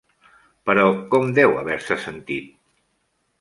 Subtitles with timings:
[0.69, 2.49] Però com deu haver-se sentit!